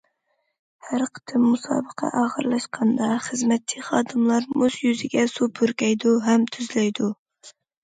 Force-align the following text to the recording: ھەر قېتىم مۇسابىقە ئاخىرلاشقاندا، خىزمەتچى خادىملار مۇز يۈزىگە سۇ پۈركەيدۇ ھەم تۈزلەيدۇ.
ھەر 0.85 1.03
قېتىم 1.17 1.43
مۇسابىقە 1.49 2.09
ئاخىرلاشقاندا، 2.21 3.11
خىزمەتچى 3.27 3.83
خادىملار 3.91 4.49
مۇز 4.63 4.81
يۈزىگە 4.89 5.29
سۇ 5.37 5.53
پۈركەيدۇ 5.61 6.17
ھەم 6.27 6.51
تۈزلەيدۇ. 6.59 7.15